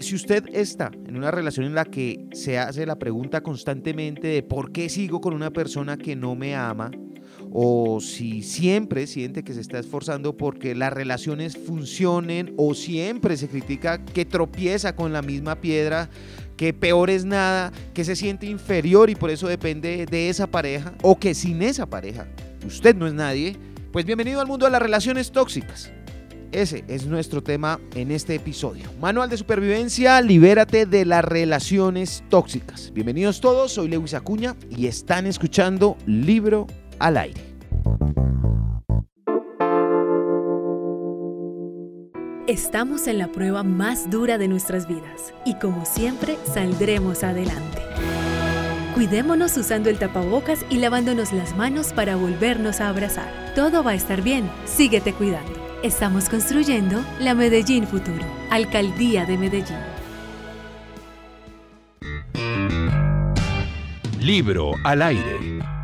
[0.00, 4.42] Si usted está en una relación en la que se hace la pregunta constantemente de
[4.44, 6.92] por qué sigo con una persona que no me ama,
[7.50, 13.48] o si siempre siente que se está esforzando porque las relaciones funcionen, o siempre se
[13.48, 16.08] critica que tropieza con la misma piedra,
[16.56, 20.94] que peor es nada, que se siente inferior y por eso depende de esa pareja,
[21.02, 22.28] o que sin esa pareja
[22.64, 23.56] usted no es nadie,
[23.92, 25.90] pues bienvenido al mundo de las relaciones tóxicas.
[26.52, 28.84] Ese es nuestro tema en este episodio.
[29.00, 32.90] Manual de supervivencia, libérate de las relaciones tóxicas.
[32.94, 36.66] Bienvenidos todos, soy Lewis Acuña y están escuchando Libro
[36.98, 37.42] al Aire.
[42.46, 47.82] Estamos en la prueba más dura de nuestras vidas y como siempre saldremos adelante.
[48.94, 53.52] Cuidémonos usando el tapabocas y lavándonos las manos para volvernos a abrazar.
[53.54, 55.57] Todo va a estar bien, síguete cuidando.
[55.82, 59.78] Estamos construyendo la Medellín Futuro, Alcaldía de Medellín.
[64.20, 65.77] Libro al aire.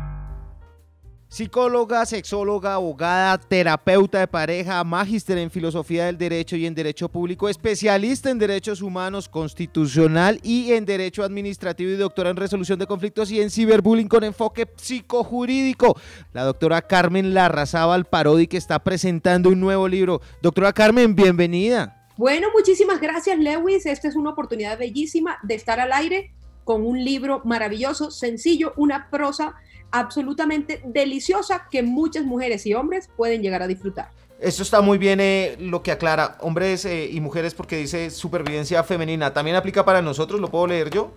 [1.35, 7.49] Psicóloga, sexóloga, abogada, terapeuta de pareja, magíster en filosofía del derecho y en derecho público,
[7.49, 13.31] especialista en derechos humanos, constitucional y en derecho administrativo y doctora en resolución de conflictos
[13.31, 15.99] y en ciberbullying con enfoque psicojurídico.
[16.31, 20.21] La doctora Carmen Larrazábal Parodi que está presentando un nuevo libro.
[20.41, 22.07] Doctora Carmen, bienvenida.
[22.15, 23.85] Bueno, muchísimas gracias Lewis.
[23.85, 26.31] Esta es una oportunidad bellísima de estar al aire
[26.63, 29.55] con un libro maravilloso, sencillo, una prosa
[29.91, 34.09] absolutamente deliciosa que muchas mujeres y hombres pueden llegar a disfrutar.
[34.39, 38.83] Esto está muy bien eh, lo que aclara hombres eh, y mujeres porque dice supervivencia
[38.83, 39.33] femenina.
[39.33, 40.41] ¿También aplica para nosotros?
[40.41, 41.13] ¿Lo puedo leer yo?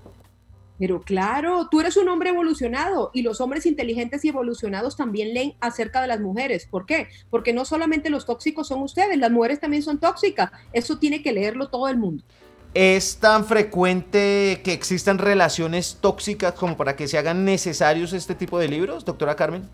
[0.78, 5.54] Pero claro, tú eres un hombre evolucionado y los hombres inteligentes y evolucionados también leen
[5.60, 6.66] acerca de las mujeres.
[6.66, 7.08] ¿Por qué?
[7.30, 10.52] Porque no solamente los tóxicos son ustedes, las mujeres también son tóxicas.
[10.72, 12.22] Eso tiene que leerlo todo el mundo.
[12.74, 18.58] ¿Es tan frecuente que existan relaciones tóxicas como para que se hagan necesarios este tipo
[18.58, 19.68] de libros, doctora Carmen?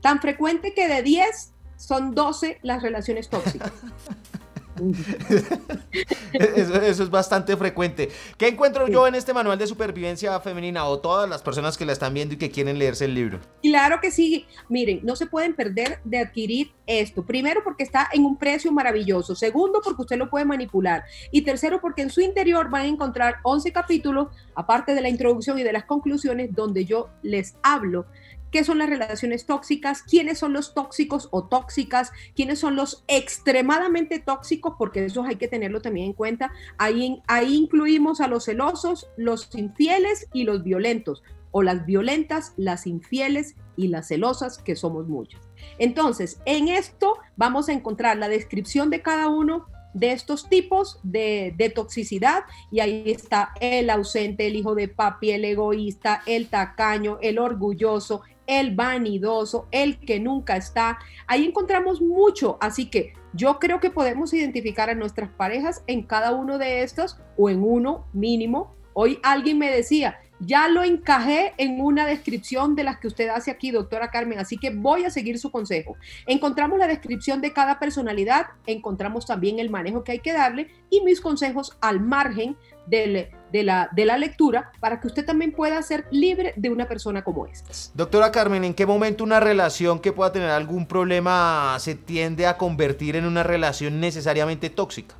[0.00, 3.72] Tan frecuente que de 10 son 12 las relaciones tóxicas.
[6.32, 8.10] eso, es bastante frecuente.
[8.36, 11.92] ¿Qué encuentro yo en este manual de supervivencia femenina o todas las personas que la
[11.92, 13.40] están viendo y que quieren leerse el libro?
[13.62, 14.46] Claro que sí.
[14.68, 17.24] Miren, no se pueden perder de adquirir esto.
[17.24, 19.34] Primero, porque está en un precio maravilloso.
[19.34, 21.04] Segundo, porque usted lo puede manipular.
[21.30, 25.58] Y tercero, porque en su interior van a encontrar 11 capítulos, aparte de la introducción
[25.58, 28.06] y de las conclusiones, donde yo les hablo
[28.54, 34.20] qué son las relaciones tóxicas, quiénes son los tóxicos o tóxicas, quiénes son los extremadamente
[34.20, 36.52] tóxicos, porque eso hay que tenerlo también en cuenta.
[36.78, 42.86] Ahí, ahí incluimos a los celosos, los infieles y los violentos, o las violentas, las
[42.86, 45.40] infieles y las celosas, que somos muchos.
[45.78, 51.54] Entonces, en esto vamos a encontrar la descripción de cada uno de estos tipos de,
[51.56, 57.18] de, toxicidad y ahí está el ausente, el hijo de papi, el egoísta, el tacaño,
[57.22, 60.98] el orgulloso, el vanidoso, el que nunca está.
[61.26, 66.32] Ahí encontramos mucho, así que yo creo que podemos identificar a nuestras parejas en cada
[66.32, 68.74] uno de estos o en uno mínimo.
[68.92, 73.50] Hoy alguien me decía, ya lo encajé en una descripción de las que usted hace
[73.50, 75.96] aquí, doctora Carmen, así que voy a seguir su consejo.
[76.26, 81.00] Encontramos la descripción de cada personalidad, encontramos también el manejo que hay que darle y
[81.02, 82.56] mis consejos al margen
[82.86, 83.30] de
[83.62, 87.46] la, de la lectura para que usted también pueda ser libre de una persona como
[87.46, 87.70] esta.
[87.94, 92.58] Doctora Carmen, ¿en qué momento una relación que pueda tener algún problema se tiende a
[92.58, 95.14] convertir en una relación necesariamente tóxica?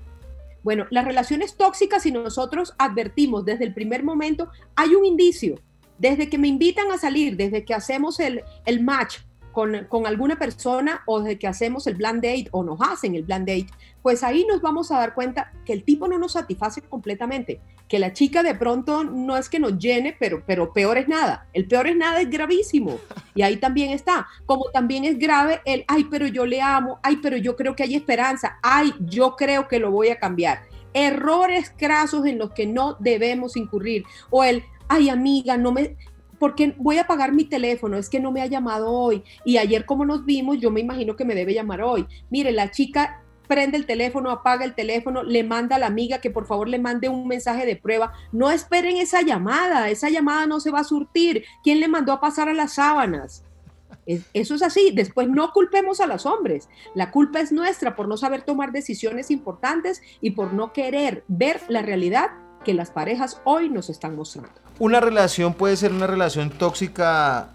[0.65, 5.57] Bueno, las relaciones tóxicas, si nosotros advertimos desde el primer momento, hay un indicio.
[5.99, 9.19] Desde que me invitan a salir, desde que hacemos el, el match,
[9.55, 13.47] con, alguna persona o de que hacemos el blind date o nos hacen el blind
[13.47, 13.67] date,
[14.03, 18.01] pues ahí nos vamos a dar cuenta que el tipo no nos satisface completamente, que
[18.01, 21.47] la chica de pronto no es que nos llene, pero, pero peor es nada.
[21.53, 22.99] El peor es nada es gravísimo.
[23.35, 24.27] Y ahí también está.
[24.45, 27.85] Como también es grave el, ay, pero yo le amo, ay, pero yo creo que
[27.85, 30.63] hay esperanza, ay, yo creo que lo voy a cambiar.
[30.93, 34.05] Errores crasos en los que no debemos incurrir.
[34.31, 35.97] O el, ay amiga, no me,
[36.39, 39.23] porque voy a pagar mi teléfono, es que no me ha llamado hoy.
[39.45, 42.07] Y ayer como nos vimos, yo me imagino que me debe llamar hoy.
[42.31, 46.31] Mire, la chica prende el teléfono, apaga el teléfono, le manda a la amiga que
[46.31, 48.13] por favor le mande un mensaje de prueba.
[48.33, 51.45] No esperen esa llamada, esa llamada no se va a surtir.
[51.63, 53.45] ¿Quién le mandó a pasar a las sábanas?
[54.07, 54.91] Eso es así.
[54.93, 56.69] Después no culpemos a los hombres.
[56.95, 61.61] La culpa es nuestra por no saber tomar decisiones importantes y por no querer ver
[61.69, 62.31] la realidad
[62.65, 64.51] que las parejas hoy nos están mostrando.
[64.79, 67.51] ¿Una relación puede ser una relación tóxica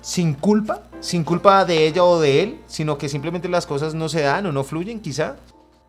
[0.00, 0.84] sin culpa?
[1.00, 4.46] Sin culpa de ella o de él, sino que simplemente las cosas no se dan
[4.46, 5.36] o no fluyen, quizá.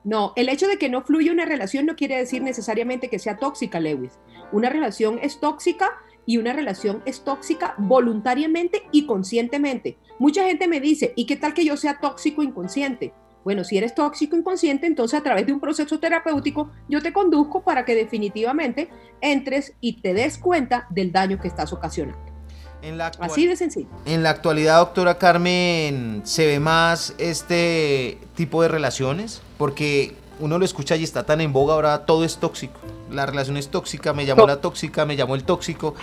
[0.04, 3.38] No, el hecho de que no fluya una relación no quiere decir necesariamente que sea
[3.38, 4.14] tóxica, Lewis.
[4.52, 5.92] Una relación es tóxica
[6.26, 9.98] y una relación es tóxica voluntariamente y conscientemente.
[10.20, 13.14] Mucha gente me dice, ¿y qué tal que yo sea tóxico inconsciente?
[13.44, 17.64] Bueno, si eres tóxico inconsciente, entonces a través de un proceso terapéutico yo te conduzco
[17.64, 18.90] para que definitivamente
[19.22, 22.34] entres y te des cuenta del daño que estás ocasionando.
[23.20, 23.88] Así de sencillo.
[24.06, 29.42] En la actualidad, doctora Carmen, ¿se ve más este tipo de relaciones?
[29.58, 32.80] Porque uno lo escucha y está tan en boga, ahora todo es tóxico.
[33.10, 35.96] La relación es tóxica, me llamó la tóxica, me llamó el tóxico.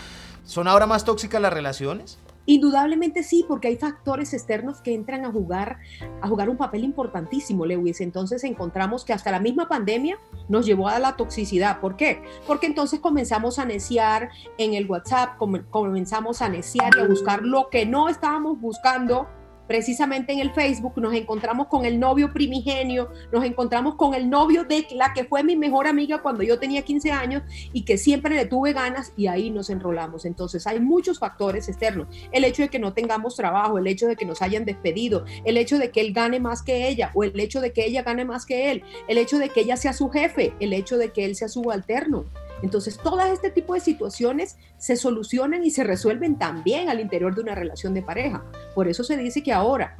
[0.46, 2.18] ¿Son ahora más tóxicas las relaciones?
[2.46, 5.78] Indudablemente sí, porque hay factores externos que entran a jugar,
[6.20, 8.00] a jugar un papel importantísimo, Lewis.
[8.00, 11.80] Entonces encontramos que hasta la misma pandemia nos llevó a la toxicidad.
[11.80, 12.22] ¿Por qué?
[12.46, 15.36] Porque entonces comenzamos a neciar en el WhatsApp,
[15.70, 19.28] comenzamos a neciar y a buscar lo que no estábamos buscando
[19.70, 24.64] precisamente en el Facebook nos encontramos con el novio primigenio, nos encontramos con el novio
[24.64, 28.34] de la que fue mi mejor amiga cuando yo tenía 15 años y que siempre
[28.34, 30.24] le tuve ganas y ahí nos enrolamos.
[30.24, 32.08] Entonces hay muchos factores externos.
[32.32, 35.56] El hecho de que no tengamos trabajo, el hecho de que nos hayan despedido, el
[35.56, 38.24] hecho de que él gane más que ella o el hecho de que ella gane
[38.24, 41.24] más que él, el hecho de que ella sea su jefe, el hecho de que
[41.24, 42.24] él sea subalterno.
[42.62, 47.42] Entonces, todo este tipo de situaciones se solucionan y se resuelven también al interior de
[47.42, 48.44] una relación de pareja.
[48.74, 49.96] Por eso se dice que ahora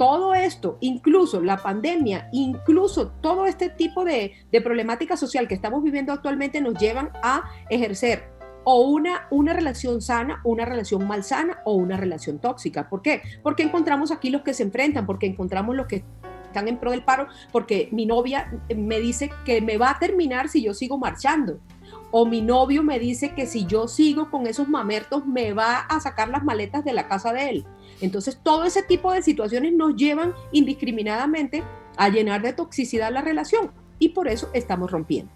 [0.00, 4.32] todo esto, incluso la pandemia, incluso todo este tipo de,
[4.64, 8.30] problemática social que estamos viviendo actualmente nos llevan a ejercer
[8.64, 12.88] o una, una relación sana, una relación malsana o una relación tóxica.
[12.88, 13.20] ¿Por qué?
[13.42, 16.02] Porque encontramos aquí los que se enfrentan, porque encontramos los que
[16.46, 20.48] están en pro del paro, porque mi novia me dice que me va a terminar
[20.48, 21.60] si yo sigo marchando
[22.10, 26.00] o mi novio me dice que si yo sigo con esos mamertos me va a
[26.00, 27.66] sacar las maletas de la casa de él.
[28.00, 31.62] Entonces todo ese tipo de situaciones nos llevan indiscriminadamente
[31.96, 35.30] a llenar de toxicidad la relación y por eso estamos rompiendo.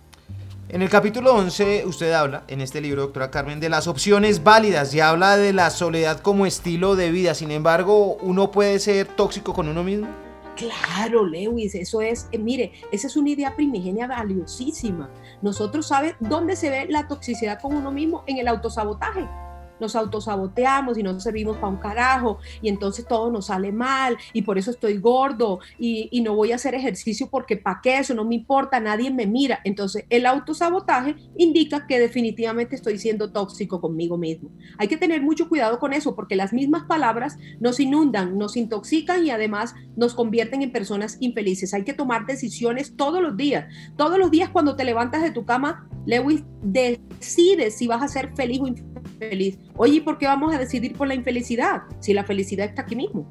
[0.71, 4.95] En el capítulo 11 usted habla, en este libro, doctora Carmen, de las opciones válidas
[4.95, 7.35] y habla de la soledad como estilo de vida.
[7.35, 10.09] Sin embargo, ¿uno puede ser tóxico con uno mismo?
[10.57, 15.11] Claro, Lewis, eso es, eh, mire, esa es una idea primigenia valiosísima.
[15.45, 19.29] Nosotros sabe dónde se ve la toxicidad con uno mismo en el autosabotaje
[19.81, 24.43] nos autosaboteamos y no servimos para un carajo y entonces todo nos sale mal y
[24.43, 28.25] por eso estoy gordo y, no voy a hacer ejercicio porque para qué eso no
[28.25, 29.61] me importa, nadie me mira.
[29.65, 34.51] Entonces el autosabotaje indica que definitivamente estoy siendo tóxico conmigo mismo.
[34.79, 39.27] Hay que tener mucho cuidado con eso porque las mismas palabras nos inundan, nos intoxican
[39.27, 41.75] y además nos convierten en personas infelices.
[41.75, 43.67] Hay que tomar decisiones todos los días.
[43.97, 48.35] Todos los días cuando te levantas de tu cama, Lewis, decides si vas a ser
[48.35, 49.59] feliz o infeliz.
[49.77, 53.27] Oye, ¿por qué vamos a decidir por la infelicidad si la felicidad está aquí mismo?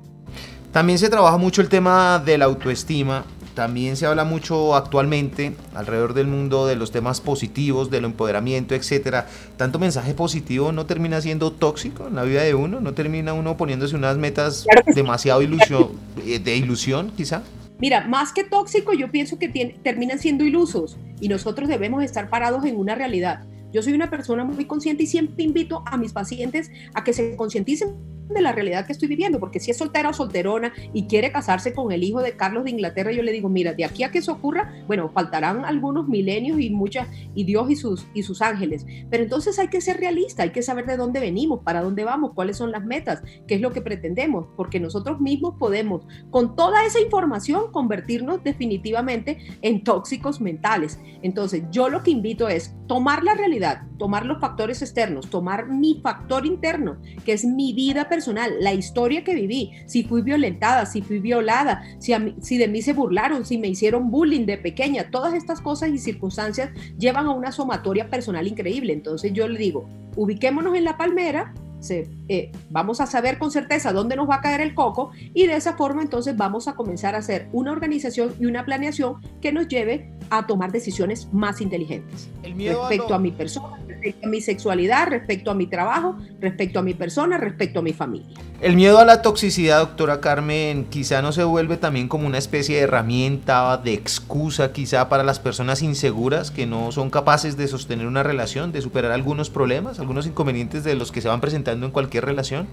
[0.74, 3.24] También se trabaja mucho el tema de la autoestima.
[3.54, 9.28] También se habla mucho actualmente alrededor del mundo de los temas positivos, del empoderamiento, etcétera.
[9.58, 13.56] Tanto mensaje positivo no termina siendo tóxico en la vida de uno, no termina uno
[13.56, 14.66] poniéndose unas metas
[14.96, 15.92] demasiado ilusión,
[16.26, 17.44] eh, de ilusión, quizá.
[17.78, 22.66] Mira, más que tóxico, yo pienso que terminan siendo ilusos y nosotros debemos estar parados
[22.66, 23.44] en una realidad.
[23.74, 27.36] Yo soy una persona muy consciente y siempre invito a mis pacientes a que se
[27.36, 31.32] concienticen de la realidad que estoy viviendo, porque si es soltera o solterona y quiere
[31.32, 34.12] casarse con el hijo de Carlos de Inglaterra, yo le digo, mira, de aquí a
[34.12, 38.42] que eso ocurra, bueno, faltarán algunos milenios y muchas, y Dios y sus, y sus
[38.42, 42.04] ángeles, pero entonces hay que ser realista, hay que saber de dónde venimos, para dónde
[42.04, 46.56] vamos, cuáles son las metas, qué es lo que pretendemos, porque nosotros mismos podemos, con
[46.56, 51.00] toda esa información, convertirnos definitivamente en tóxicos mentales.
[51.22, 53.63] Entonces, yo lo que invito es tomar la realidad,
[53.98, 59.24] tomar los factores externos, tomar mi factor interno, que es mi vida personal, la historia
[59.24, 63.58] que viví, si fui violentada, si fui violada, si, si de mí se burlaron, si
[63.58, 68.48] me hicieron bullying de pequeña, todas estas cosas y circunstancias llevan a una somatoria personal
[68.48, 68.94] increíble.
[68.94, 71.54] Entonces yo le digo, ubiquémonos en la palmera,
[71.92, 75.56] eh, vamos a saber con certeza dónde nos va a caer el coco y de
[75.56, 79.68] esa forma entonces vamos a comenzar a hacer una organización y una planeación que nos
[79.68, 85.52] lleve a tomar decisiones más inteligentes respecto a, mi persona, respecto a mi sexualidad, respecto
[85.52, 88.38] a mi trabajo, respecto a mi persona, respecto a mi familia.
[88.60, 92.76] El miedo a la toxicidad, doctora Carmen, quizá no se vuelve también como una especie
[92.76, 98.06] de herramienta, de excusa quizá para las personas inseguras que no son capaces de sostener
[98.06, 101.92] una relación, de superar algunos problemas, algunos inconvenientes de los que se van presentando en
[101.94, 102.68] cualquier relación.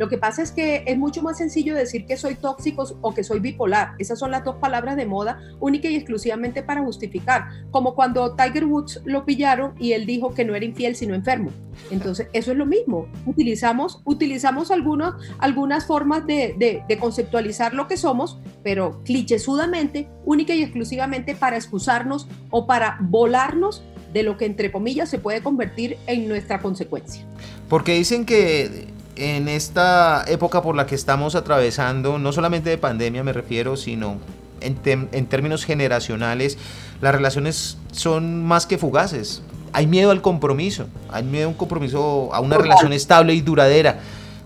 [0.00, 3.22] Lo que pasa es que es mucho más sencillo decir que soy tóxico o que
[3.22, 3.96] soy bipolar.
[3.98, 7.48] Esas son las dos palabras de moda única y exclusivamente para justificar.
[7.70, 11.50] Como cuando Tiger Woods lo pillaron y él dijo que no era infiel sino enfermo.
[11.90, 13.08] Entonces, eso es lo mismo.
[13.26, 21.34] Utilizamos, utilizamos algunos, algunas formas de, conceptualizar lo que somos, pero clichesudamente, única y exclusivamente
[21.34, 26.58] para excusarnos o para volarnos de lo que entre comillas se puede convertir en nuestra
[26.60, 27.22] consecuencia.
[27.68, 33.22] Porque dicen que en esta época por la que estamos atravesando, no solamente de pandemia
[33.24, 34.18] me refiero, sino
[34.60, 34.78] en,
[35.12, 36.58] en términos generacionales,
[37.00, 39.42] las relaciones son más que fugaces.
[39.72, 44.00] Hay miedo al compromiso, hay miedo a un compromiso, a una relación estable y duradera.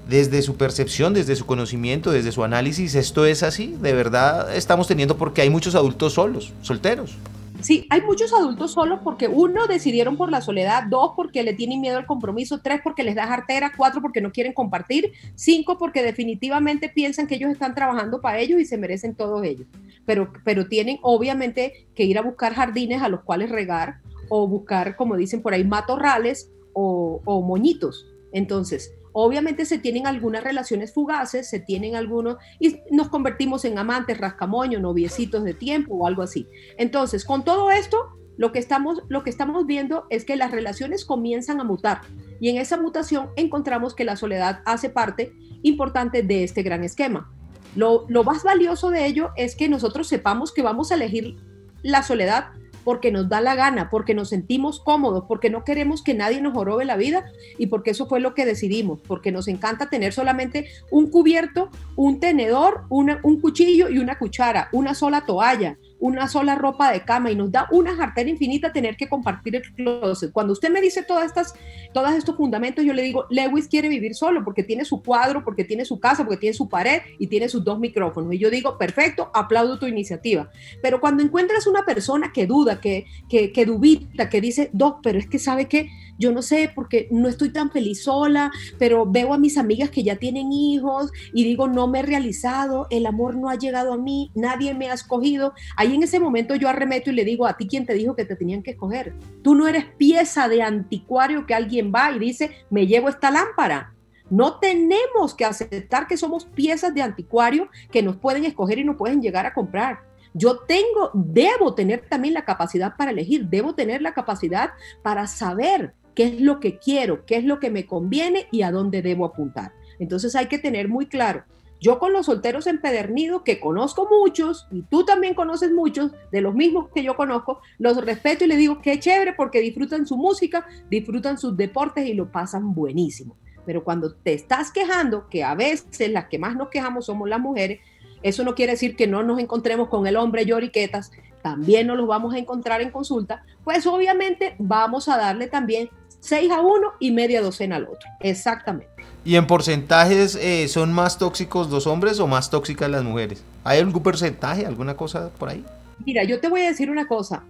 [0.09, 3.75] Desde su percepción, desde su conocimiento, desde su análisis, ¿esto es así?
[3.81, 7.17] ¿De verdad estamos teniendo porque hay muchos adultos solos, solteros?
[7.65, 11.81] Sí, hay muchos adultos solos porque uno decidieron por la soledad, dos porque le tienen
[11.81, 16.03] miedo al compromiso, tres porque les da jartera, cuatro porque no quieren compartir, cinco porque
[16.03, 19.67] definitivamente piensan que ellos están trabajando para ellos y se merecen todos ellos.
[20.05, 24.95] Pero, pero tienen obviamente que ir a buscar jardines a los cuales regar o buscar,
[24.95, 28.07] como dicen por ahí, matorrales o, o moñitos.
[28.33, 34.19] Entonces, Obviamente se tienen algunas relaciones fugaces, se tienen algunos y nos convertimos en amantes,
[34.19, 36.49] rascamoños, noviecitos de tiempo o algo así.
[36.79, 37.97] Entonces, con todo esto,
[38.37, 42.01] lo que estamos, lo que estamos viendo es que las relaciones comienzan a mutar
[42.41, 47.33] y en esa mutación encontramos que la soledad hace parte importante de este gran esquema.
[47.77, 51.37] Lo, lo más valioso de ello es que nosotros sepamos que vamos a elegir
[51.83, 52.49] la soledad
[52.85, 56.55] porque nos da la gana, porque nos sentimos cómodos, porque no queremos que nadie nos
[56.55, 57.25] jorobe la vida
[57.59, 62.21] y porque eso fue lo que decidimos, porque nos encanta tener solamente un cubierto, un
[62.21, 67.35] tenedor, un cuchillo y una cuchara, una sola toalla, una sola ropa de cama y
[67.35, 70.33] nos da una jartera infinita tener que compartir el closet.
[70.33, 71.55] Cuando usted me dice todas estas,
[71.95, 75.65] todos estos fundamentos, yo le digo, Lewis quiere vivir solo porque tiene su cuadro, porque
[75.65, 78.35] tiene su casa, porque tiene su pared y tiene sus dos micrófonos.
[78.35, 80.51] Y yo digo, perfecto, aplaudo tu iniciativa.
[80.83, 85.19] Pero cuando encuentras una persona que duda, que, que, que dubita, que dice, Doc, pero
[85.19, 89.35] es que sabe que yo no sé, porque no estoy tan feliz sola, pero veo
[89.35, 93.37] a mis amigas que ya tienen hijos y digo, no me he realizado, el amor
[93.37, 95.55] no ha llegado a mí, nadie me ha escogido.
[95.77, 98.25] Ahí en ese momento yo arremeto y le digo, a ti quién te dijo que
[98.25, 99.15] te tenían que escoger.
[99.43, 103.95] Tú no eres pieza de anticuario que alguien va y dice, me llevo esta lámpara.
[104.31, 108.97] No tenemos que aceptar que somos piezas de anticuario que nos pueden escoger y nos
[108.97, 110.01] pueden llegar a comprar.
[110.33, 114.71] Yo tengo, debo tener también la capacidad para elegir, debo tener la capacidad
[115.03, 118.71] para saber qué es lo que quiero, qué es lo que me conviene y a
[118.71, 119.73] dónde debo apuntar.
[119.99, 121.45] Entonces hay que tener muy claro.
[121.81, 126.55] Yo con los solteros empedernidos, que conozco muchos, y tú también conoces muchos, de los
[126.55, 130.67] mismos que yo conozco, los respeto y les digo que chévere porque disfrutan su música,
[130.89, 133.37] disfrutan sus deportes y lo pasan buenísimo.
[133.67, 137.41] Pero cuando te estás quejando, que a veces las que más nos quejamos somos las
[137.41, 137.81] mujeres,
[138.23, 142.07] eso no quiere decir que no nos encontremos con el hombre lloriquetas, también nos los
[142.07, 145.91] vamos a encontrar en consulta, pues obviamente vamos a darle también
[146.25, 148.09] 6 a uno y media docena al otro.
[148.21, 148.89] Exactamente.
[149.27, 153.45] ¿Y en porcentajes eh, son más tóxicos los hombres o más tóxicas las mujeres?
[153.63, 155.63] ¿Hay algún porcentaje, alguna cosa por ahí?
[156.07, 157.45] Mira, yo te voy a decir una cosa.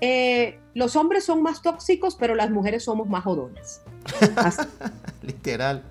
[0.00, 3.82] Eh, los hombres son más tóxicos, pero las mujeres somos más jodonas.
[5.22, 5.82] Literal.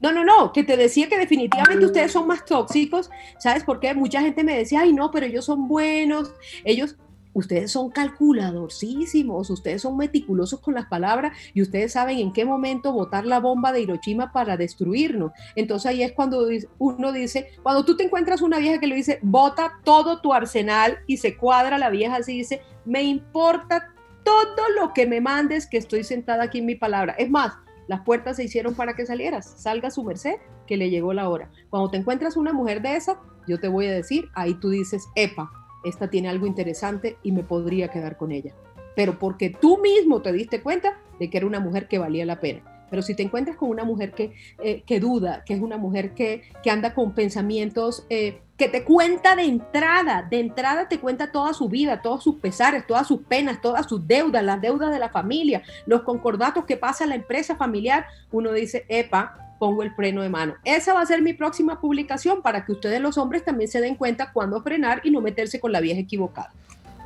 [0.00, 3.10] No, no, no, que te decía que definitivamente ustedes son más tóxicos.
[3.40, 3.92] ¿Sabes por qué?
[3.92, 6.32] Mucha gente me decía, ay, no, pero ellos son buenos.
[6.64, 6.94] Ellos,
[7.34, 12.92] ustedes son calculadorcísimos, ustedes son meticulosos con las palabras y ustedes saben en qué momento
[12.92, 15.32] botar la bomba de Hiroshima para destruirnos.
[15.56, 16.46] Entonces ahí es cuando
[16.78, 20.98] uno dice, cuando tú te encuentras una vieja que le dice, bota todo tu arsenal
[21.06, 23.92] y se cuadra la vieja así dice, me importa
[24.24, 27.14] todo lo que me mandes que estoy sentada aquí en mi palabra.
[27.18, 27.54] Es más,
[27.88, 30.36] las puertas se hicieron para que salieras, salga su merced,
[30.66, 31.50] que le llegó la hora.
[31.70, 35.04] Cuando te encuentras una mujer de esa, yo te voy a decir, ahí tú dices,
[35.16, 35.50] epa,
[35.84, 38.54] esta tiene algo interesante y me podría quedar con ella.
[38.94, 42.40] Pero porque tú mismo te diste cuenta de que era una mujer que valía la
[42.40, 42.62] pena.
[42.90, 46.12] Pero si te encuentras con una mujer que, eh, que duda, que es una mujer
[46.12, 51.32] que, que anda con pensamientos, eh, que te cuenta de entrada, de entrada te cuenta
[51.32, 54.98] toda su vida, todos sus pesares, todas sus penas, todas sus deudas, las deudas de
[54.98, 60.22] la familia, los concordatos que pasa la empresa familiar, uno dice, epa, pongo el freno
[60.22, 60.54] de mano.
[60.64, 63.94] Esa va a ser mi próxima publicación para que ustedes los hombres también se den
[63.94, 66.50] cuenta cuándo frenar y no meterse con la vieja equivocada.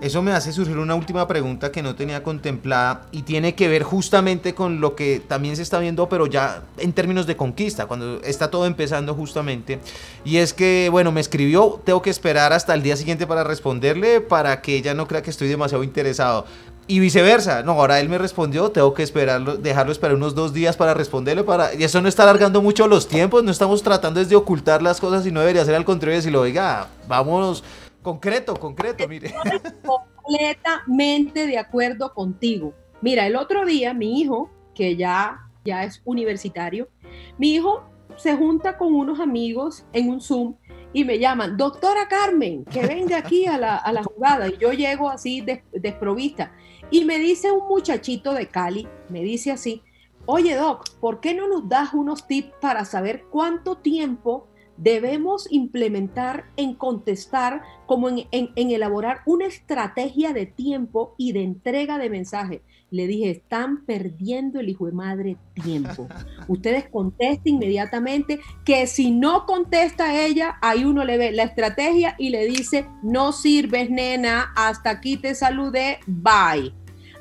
[0.01, 3.83] Eso me hace surgir una última pregunta que no tenía contemplada y tiene que ver
[3.83, 8.23] justamente con lo que también se está viendo, pero ya en términos de conquista, cuando
[8.23, 9.79] está todo empezando justamente.
[10.25, 14.23] Y es que, bueno, me escribió, tengo que esperar hasta el día siguiente para responderle
[14.23, 16.47] para que ella no crea que estoy demasiado interesado.
[16.89, 20.77] Y viceversa, no, ahora él me respondió, tengo que esperarlo, dejarlo esperar unos dos días
[20.77, 24.37] para responderle, para, y eso no está alargando mucho los tiempos, no estamos tratando de
[24.37, 27.65] ocultar las cosas y no debería ser al contrario, decirlo, oiga, vámonos
[28.07, 29.27] Concreto, concreto, mire.
[29.27, 32.73] Estoy completamente de acuerdo contigo.
[33.03, 36.89] Mira, el otro día mi hijo, que ya, ya es universitario,
[37.37, 37.83] mi hijo
[38.15, 40.55] se junta con unos amigos en un Zoom
[40.93, 44.47] y me llaman, doctora Carmen, que venga aquí a la, a la jugada.
[44.51, 46.53] Y yo llego así desprovista.
[46.91, 49.83] Y me dice un muchachito de Cali, me dice así,
[50.25, 56.47] oye doc, ¿por qué no nos das unos tips para saber cuánto tiempo debemos implementar
[56.57, 62.63] en contestar, como en, elaborar una estrategia de tiempo y de entrega de mensaje.
[62.91, 66.09] Le dije, están perdiendo el hijo de madre tiempo.
[66.47, 72.31] Ustedes contesten inmediatamente, que si no contesta ella, ahí uno le ve la estrategia y
[72.31, 76.73] le dice, no sirves, nena, hasta aquí te saludé, bye.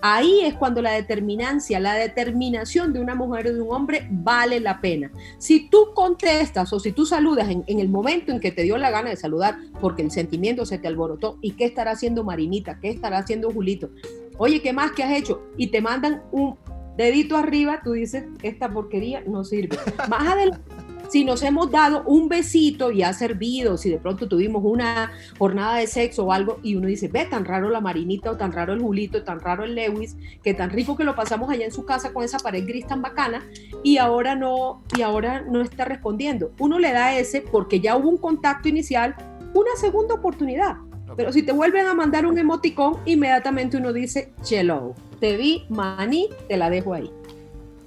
[0.02, 4.60] Ahí es cuando la determinancia, la determinación de una mujer o de un hombre vale
[4.60, 5.12] la pena.
[5.38, 8.92] Si tú contestas o si tú saludas en, el momento en que te dio la
[8.92, 12.80] gana de saludar, porque el sentimiento se te alborotó, ¿y qué estará haciendo Marinita?
[12.80, 13.90] ¿Qué estará haciendo Julito?
[14.38, 15.42] Oye, ¿qué más que has hecho?
[15.58, 16.58] Y te mandan un
[16.98, 19.78] dedito arriba, tú dices, esta porquería no sirve.
[20.10, 20.75] Más adelante
[21.10, 25.78] si nos hemos dado un besito y ha servido, si de pronto tuvimos una jornada
[25.78, 28.74] de sexo o algo y uno dice, ve, tan raro la Marinita o tan raro
[28.74, 31.86] el Julito, tan raro el Lewis, que tan rico que lo pasamos allá en su
[31.86, 33.46] casa con esa pared gris tan bacana
[33.84, 36.52] y ahora no, y ahora no está respondiendo.
[36.60, 39.16] Uno le da ese porque ya hubo un contacto inicial,
[39.54, 40.78] una segunda oportunidad.
[41.16, 46.30] Pero si te vuelven a mandar un emoticón, inmediatamente uno dice, chelo, te vi, maní,
[46.48, 47.10] te la dejo ahí.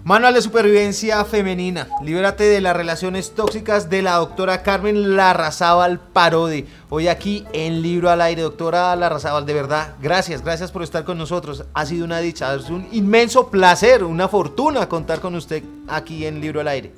[0.09, 1.87] Manual de supervivencia femenina.
[2.03, 6.65] Libérate de las relaciones tóxicas de la doctora Carmen Larrazábal Parodi.
[6.89, 8.41] Hoy aquí en Libro al Aire.
[8.41, 11.67] Doctora Larrazábal, de verdad, gracias, gracias por estar con nosotros.
[11.75, 16.41] Ha sido una dicha, es un inmenso placer, una fortuna contar con usted aquí en
[16.41, 16.95] Libro al Aire.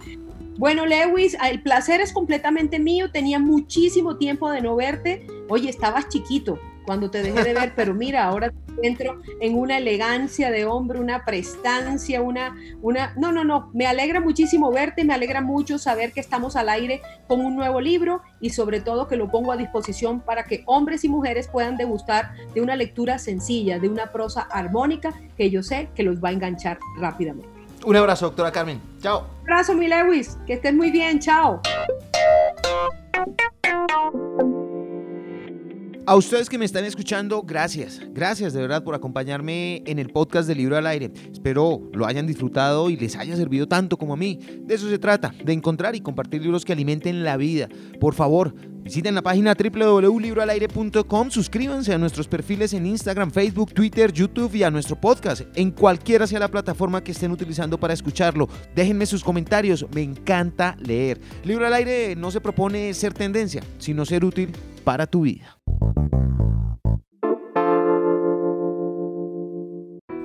[0.57, 3.11] Bueno, Lewis, el placer es completamente mío.
[3.11, 5.27] Tenía muchísimo tiempo de no verte.
[5.49, 6.61] Oye, estabas chiquito
[6.91, 11.25] cuando te dejé de ver, pero mira, ahora entro en una elegancia de hombre, una
[11.25, 16.19] prestancia, una, una, no, no, no, me alegra muchísimo verte, me alegra mucho saber que
[16.19, 20.19] estamos al aire con un nuevo libro y sobre todo que lo pongo a disposición
[20.19, 25.15] para que hombres y mujeres puedan degustar de una lectura sencilla, de una prosa armónica
[25.37, 27.49] que yo sé que los va a enganchar rápidamente.
[27.85, 28.81] Un abrazo, doctora Carmen.
[29.01, 29.29] Chao.
[29.45, 30.37] Un abrazo, mi Lewis.
[30.45, 31.21] Que estés muy bien.
[31.21, 31.61] Chao.
[36.11, 38.01] A ustedes que me están escuchando, gracias.
[38.11, 41.13] Gracias de verdad por acompañarme en el podcast de Libro al Aire.
[41.33, 44.41] Espero lo hayan disfrutado y les haya servido tanto como a mí.
[44.63, 47.69] De eso se trata, de encontrar y compartir libros que alimenten la vida.
[48.01, 54.57] Por favor, visiten la página www.libroalaire.com, suscríbanse a nuestros perfiles en Instagram, Facebook, Twitter, YouTube
[54.57, 58.49] y a nuestro podcast, en cualquiera sea la plataforma que estén utilizando para escucharlo.
[58.75, 61.21] Déjenme sus comentarios, me encanta leer.
[61.45, 64.51] Libro al Aire no se propone ser tendencia, sino ser útil
[64.83, 65.60] para tu vida.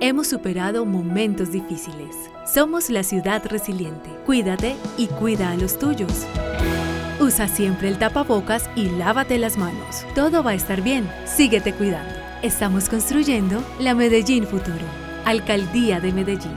[0.08, 2.16] Hemos superado momentos difíciles.
[2.46, 4.08] Somos la ciudad resiliente.
[4.24, 6.28] Cuídate y cuida a los tuyos.
[7.20, 10.06] Usa siempre el tapabocas y lávate las manos.
[10.14, 11.10] Todo va a estar bien.
[11.26, 12.14] Síguete cuidando.
[12.44, 14.86] Estamos construyendo la Medellín Futuro.
[15.26, 16.54] Alcaldía de Medellín.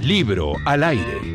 [0.00, 1.33] Libro al aire.